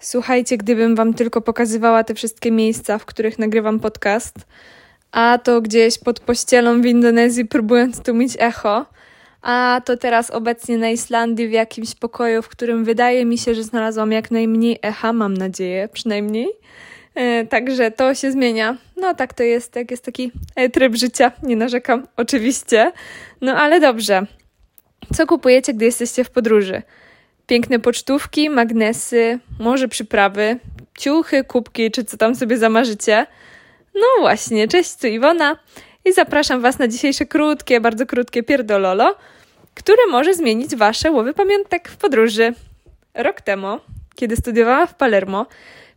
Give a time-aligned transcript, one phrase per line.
[0.00, 4.34] Słuchajcie, gdybym wam tylko pokazywała te wszystkie miejsca, w których nagrywam podcast,
[5.12, 8.86] a to gdzieś pod pościelą w Indonezji, próbując tłumić echo,
[9.42, 13.62] a to teraz obecnie na Islandii w jakimś pokoju, w którym wydaje mi się, że
[13.62, 16.48] znalazłam jak najmniej echa, mam nadzieję przynajmniej.
[17.14, 18.76] E, także to się zmienia.
[18.96, 22.92] No tak to jest, jak jest taki e, tryb życia, nie narzekam oczywiście.
[23.40, 24.26] No ale dobrze.
[25.14, 26.82] Co kupujecie, gdy jesteście w podróży?
[27.50, 30.56] Piękne pocztówki, magnesy, może przyprawy,
[30.98, 33.26] ciuchy, kubki, czy co tam sobie zamarzycie.
[33.94, 35.56] No właśnie, cześć, tu Iwona
[36.04, 39.16] i zapraszam Was na dzisiejsze krótkie, bardzo krótkie pierdololo,
[39.74, 42.54] które może zmienić Wasze łowy pamiątek w podróży.
[43.14, 43.78] Rok temu,
[44.14, 45.46] kiedy studiowałam w Palermo,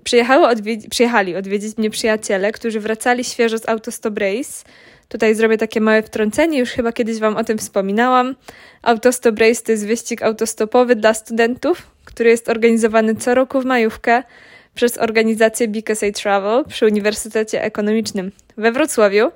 [0.03, 4.63] przyjechały odwiedzi- przyjechali odwiedzić mnie przyjaciele, którzy wracali świeżo z Autostop Race.
[5.13, 8.35] Tutaj zrobię takie małe wtrącenie, już chyba kiedyś Wam o tym wspominałam.
[8.81, 14.23] Autostop Race to jest wyścig autostopowy dla studentów, który jest organizowany co roku w majówkę
[14.75, 15.67] przez organizację
[16.09, 19.31] I Travel przy Uniwersytecie Ekonomicznym we Wrocławiu.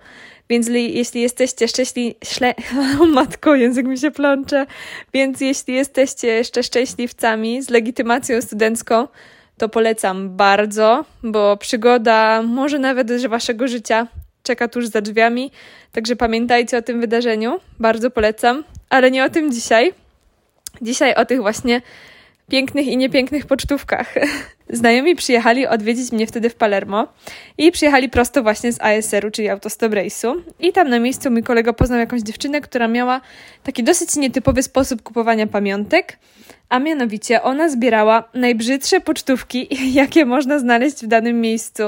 [0.50, 2.16] Więc jeśli jesteście szczęśliwi,
[3.14, 4.66] matko, język mi się plącze,
[5.14, 9.08] więc jeśli jesteście jeszcze szczęśliwcami z legitymacją studencką,
[9.58, 14.08] to polecam bardzo, bo przygoda może nawet że waszego życia
[14.48, 15.52] czeka tuż za drzwiami,
[15.92, 19.94] także pamiętajcie o tym wydarzeniu, bardzo polecam, ale nie o tym dzisiaj.
[20.82, 21.82] Dzisiaj o tych właśnie
[22.50, 24.14] pięknych i niepięknych pocztówkach.
[24.70, 27.08] Znajomi przyjechali odwiedzić mnie wtedy w Palermo
[27.58, 30.42] i przyjechali prosto właśnie z ASR-u, czyli Autostop Race'u.
[30.60, 33.22] I tam na miejscu mój kolega poznał jakąś dziewczynę, która miała
[33.64, 36.18] taki dosyć nietypowy sposób kupowania pamiątek,
[36.70, 39.68] a mianowicie ona zbierała najbrzydsze pocztówki,
[40.02, 41.84] jakie można znaleźć w danym miejscu.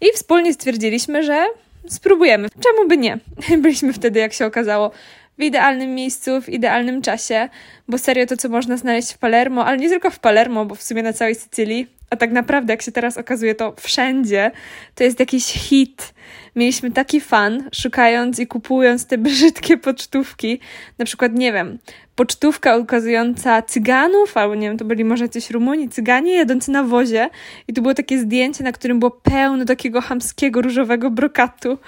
[0.00, 1.46] I wspólnie stwierdziliśmy, że
[1.90, 2.48] spróbujemy.
[2.48, 3.18] Czemu by nie?
[3.62, 4.90] Byliśmy wtedy, jak się okazało,
[5.38, 7.48] w idealnym miejscu, w idealnym czasie,
[7.88, 10.82] bo serio to, co można znaleźć w Palermo, ale nie tylko w Palermo, bo w
[10.82, 14.50] sumie na całej Sycylii, a tak naprawdę, jak się teraz okazuje, to wszędzie
[14.94, 16.14] to jest jakiś hit.
[16.56, 20.60] Mieliśmy taki fan, szukając i kupując te brzydkie pocztówki.
[20.98, 21.78] Na przykład, nie wiem,
[22.20, 27.30] pocztówka ukazująca cyganów, albo nie wiem, to byli może jacyś Rumuni, cyganie jadący na wozie.
[27.68, 31.78] I tu było takie zdjęcie, na którym było pełno takiego hamskiego, różowego brokatu.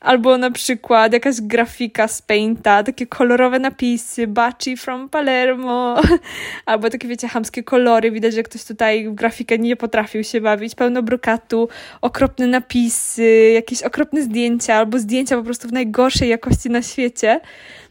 [0.00, 6.00] Albo na przykład jakaś grafika z Painta, takie kolorowe napisy, Baci from Palermo.
[6.66, 8.10] Albo takie, wiecie, hamskie kolory.
[8.10, 10.74] Widać, że ktoś tutaj w grafikę nie potrafił się bawić.
[10.74, 11.68] Pełno brokatu,
[12.00, 17.40] okropne napisy, jakieś okropne zdjęcia, albo zdjęcia po prostu w najgorszej jakości na świecie.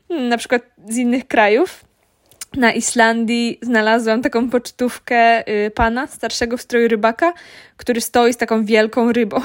[0.07, 1.85] Hmm, na przykład z innych krajów.
[2.57, 7.33] Na Islandii znalazłam taką pocztówkę y, pana starszego w stroju rybaka,
[7.77, 9.41] który stoi z taką wielką rybą.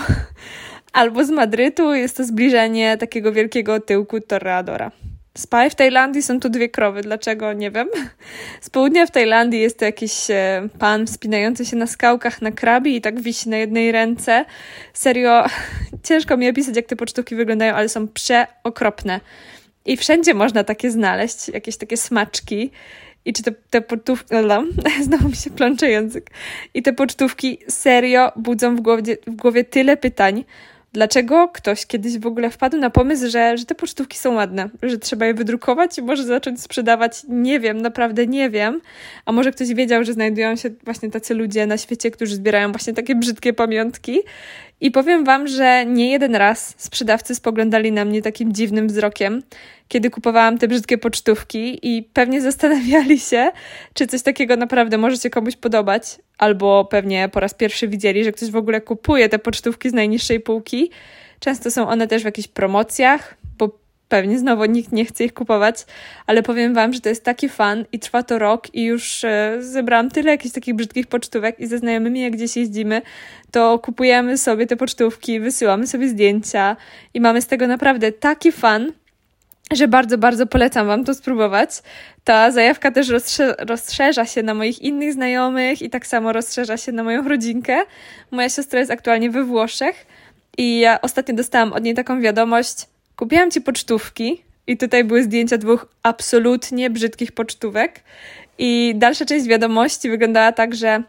[0.93, 4.91] Albo z Madrytu jest to zbliżenie takiego wielkiego tyłku Torreadora.
[5.37, 7.03] Spy w Tajlandii są tu dwie krowy.
[7.03, 7.53] Dlaczego?
[7.53, 7.89] Nie wiem.
[8.61, 12.97] Z południa w Tajlandii jest to jakiś e, pan wspinający się na skałkach na krabi
[12.97, 14.45] i tak wisi na jednej ręce.
[14.93, 15.45] Serio,
[16.09, 19.21] ciężko mi opisać, jak te pocztówki wyglądają, ale są przeokropne.
[19.87, 22.71] I wszędzie można takie znaleźć, jakieś takie smaczki.
[23.25, 24.35] I czy te, te pocztówki,
[25.07, 26.31] znowu mi się plącze język.
[26.75, 30.45] I te pocztówki serio budzą w głowie, w głowie tyle pytań,
[30.97, 34.99] dlaczego ktoś kiedyś w ogóle wpadł na pomysł, że, że te pocztówki są ładne, że
[34.99, 37.23] trzeba je wydrukować i może zacząć sprzedawać.
[37.29, 38.81] Nie wiem, naprawdę nie wiem.
[39.25, 42.93] A może ktoś wiedział, że znajdują się właśnie tacy ludzie na świecie, którzy zbierają właśnie
[42.93, 44.21] takie brzydkie pamiątki.
[44.81, 49.43] I powiem Wam, że nie jeden raz sprzedawcy spoglądali na mnie takim dziwnym wzrokiem,
[49.89, 53.51] kiedy kupowałam te brzydkie pocztówki i pewnie zastanawiali się,
[53.95, 58.33] czy coś takiego naprawdę może się komuś podobać, albo pewnie po raz pierwszy widzieli, że
[58.33, 60.91] ktoś w ogóle kupuje te pocztówki z najniższej półki.
[61.41, 65.87] Często są one też w jakichś promocjach, bo pewnie znowu nikt nie chce ich kupować,
[66.27, 69.57] ale powiem Wam, że to jest taki fan i trwa to rok i już e,
[69.61, 73.03] zebrałam tyle jakichś takich brzydkich pocztówek i ze znajomymi jak gdzieś jeździmy,
[73.51, 76.77] to kupujemy sobie te pocztówki, wysyłamy sobie zdjęcia
[77.15, 78.93] i mamy z tego naprawdę taki fan,
[79.72, 81.71] że bardzo, bardzo polecam Wam to spróbować.
[82.25, 83.09] Ta zajawka też
[83.59, 87.77] rozszerza, się na moich innych znajomych i tak samo rozszerza się na moją rodzinkę.
[88.30, 90.07] Moja siostra jest aktualnie we Włoszech
[90.59, 92.86] i ja ostatnio dostałam od niej taką wiadomość.
[93.16, 98.01] Kupiłam Ci pocztówki i tutaj były zdjęcia dwóch absolutnie brzydkich pocztówek
[98.59, 101.03] i dalsza część wiadomości wyglądała tak, że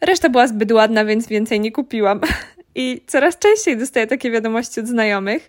[0.00, 2.20] reszta była zbyt ładna, więc więcej nie kupiłam.
[2.74, 5.48] I coraz częściej dostaję takie wiadomości od znajomych,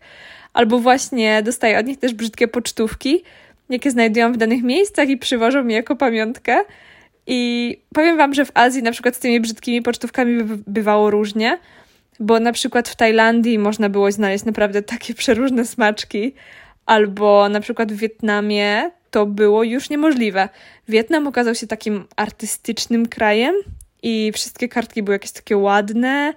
[0.54, 3.24] albo właśnie dostaję od nich też brzydkie pocztówki,
[3.70, 6.64] jakie znajdują w danych miejscach i przywożą mi jako pamiątkę.
[7.28, 11.60] I powiem Wam, że w Azji na przykład z tymi brzydkimi pocztówkami bywało różnie,
[12.20, 16.34] bo na przykład w Tajlandii można było znaleźć naprawdę takie przeróżne smaczki,
[16.86, 20.50] albo na przykład w Wietnamie to było już niemożliwe.
[20.88, 23.56] Wietnam okazał się takim artystycznym krajem
[24.04, 26.34] i wszystkie kartki były jakieś takie ładne,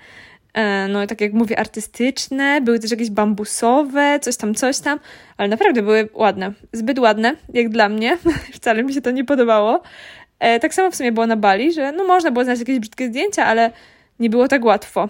[0.89, 4.99] no tak jak mówię, artystyczne, były też jakieś bambusowe, coś tam, coś tam,
[5.37, 8.19] ale naprawdę były ładne, zbyt ładne, jak dla mnie,
[8.55, 9.83] wcale mi się to nie podobało.
[10.39, 13.09] E, tak samo w sumie było na Bali, że no można było znaleźć jakieś brzydkie
[13.09, 13.71] zdjęcia, ale
[14.21, 15.09] nie było tak łatwo.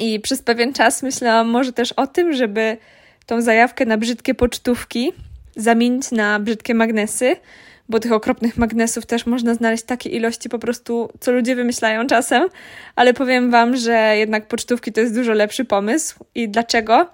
[0.00, 2.76] I przez pewien czas myślałam może też o tym, żeby
[3.26, 5.12] tą zajawkę na brzydkie pocztówki
[5.56, 7.36] zamienić na brzydkie magnesy,
[7.88, 12.48] bo tych okropnych magnesów też można znaleźć takie ilości po prostu, co ludzie wymyślają czasem,
[12.96, 16.24] ale powiem Wam, że jednak pocztówki to jest dużo lepszy pomysł.
[16.34, 17.06] I dlaczego?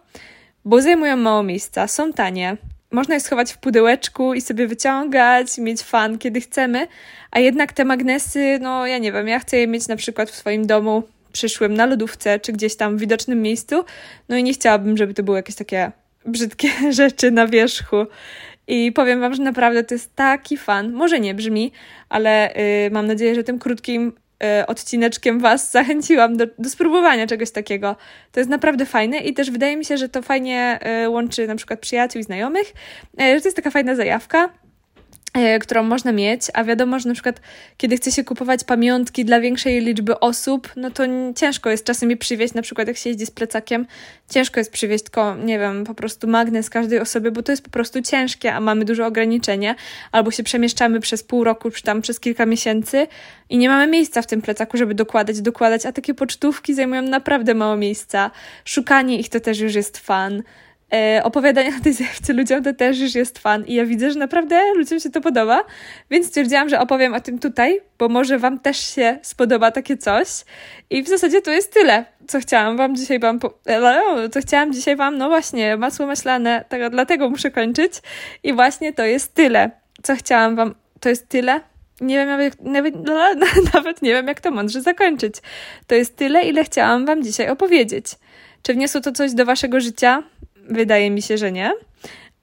[0.65, 2.57] Bo zajmują mało miejsca, są tanie,
[2.93, 6.87] można je schować w pudełeczku i sobie wyciągać, mieć fan, kiedy chcemy,
[7.31, 10.35] a jednak te magnesy, no ja nie wiem, ja chcę je mieć na przykład w
[10.35, 11.03] swoim domu
[11.33, 13.85] przyszłym na lodówce, czy gdzieś tam w widocznym miejscu,
[14.29, 15.93] no i nie chciałabym, żeby to były jakieś takie
[16.27, 17.97] brzydkie rzeczy na wierzchu.
[18.67, 20.93] I powiem Wam, że naprawdę to jest taki fan.
[20.93, 21.73] Może nie brzmi,
[22.09, 22.55] ale
[22.85, 24.13] yy, mam nadzieję, że tym krótkim
[24.43, 27.97] yy, odcineczkiem Was zachęciłam do, do spróbowania czegoś takiego.
[28.33, 31.57] To jest naprawdę fajne i też wydaje mi się, że to fajnie yy, łączy na
[31.57, 32.73] przykład przyjaciół i znajomych,
[33.21, 34.49] y, że to jest taka fajna zajawka
[35.61, 37.41] którą można mieć, a wiadomo, że na przykład
[37.77, 41.03] kiedy chce się kupować pamiątki dla większej liczby osób, no to
[41.37, 43.87] ciężko jest czasem je przywieźć, na przykład jak się jeździ z plecakiem,
[44.31, 47.71] ciężko jest przywieźć tylko, nie wiem, po prostu magnes każdej osoby, bo to jest po
[47.71, 49.75] prostu ciężkie, a mamy dużo ograniczenia,
[50.13, 53.07] albo się przemieszczamy przez pół roku, czy tam przez kilka miesięcy
[53.49, 57.55] i nie mamy miejsca w tym plecaku, żeby dokładać, dokładać, a takie pocztówki zajmują naprawdę
[57.55, 58.31] mało miejsca.
[58.65, 60.43] Szukanie ich to też już jest fan e,
[61.23, 64.61] opowiadania na tej zajawce ludziom to też już jest fan i ja widzę, że naprawdę
[64.75, 65.65] ludziom się to podoba,
[66.11, 70.29] więc stwierdziłam, że opowiem o tym tutaj, bo może Wam też się spodoba takie coś
[70.91, 73.59] i w zasadzie to jest tyle, co chciałam Wam dzisiaj Wam, po...
[73.67, 77.93] E, co chciałam dzisiaj Wam, no właśnie, masło maślane, tak, dlatego muszę kończyć
[78.43, 79.71] i właśnie to jest tyle,
[80.03, 81.61] co chciałam Wam, to jest tyle,
[82.01, 82.95] nie wiem nawet, nawet,
[83.75, 85.35] nawet nie wiem, jak to mądrze zakończyć.
[85.87, 88.07] To jest tyle, ile chciałam Wam dzisiaj opowiedzieć.
[88.63, 90.23] Czy wniosło to coś do Waszego życia?
[90.69, 91.73] Wydaje mi się, że nie.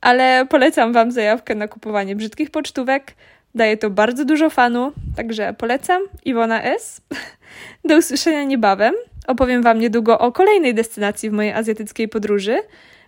[0.01, 3.15] Ale polecam Wam zajawkę na kupowanie brzydkich pocztówek.
[3.55, 6.01] Daje to bardzo dużo fanu, także polecam.
[6.25, 7.01] Iwona S.
[7.85, 8.93] Do usłyszenia niebawem.
[9.27, 12.57] Opowiem Wam niedługo o kolejnej destynacji w mojej azjatyckiej podróży,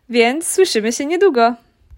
[0.10, 1.56] więc słyszymy się niedługo.